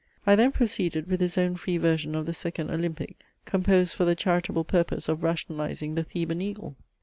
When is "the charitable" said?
4.03-4.63